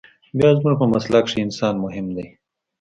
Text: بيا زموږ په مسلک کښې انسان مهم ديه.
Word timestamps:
بيا 0.37 0.49
زموږ 0.57 0.75
په 0.81 0.85
مسلک 0.93 1.23
کښې 1.25 1.39
انسان 1.45 1.73
مهم 1.85 2.05
ديه. 2.15 2.27